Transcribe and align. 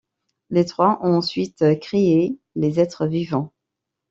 Les 0.49 0.65
trois 0.65 0.99
ont 1.05 1.15
ensuite 1.17 1.63
créé 1.79 2.39
les 2.55 2.79
êtres 2.79 3.05
vivants. 3.05 3.53